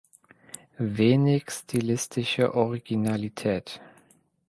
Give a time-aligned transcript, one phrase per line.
[0.79, 3.79] Wenig stilistische Originalität.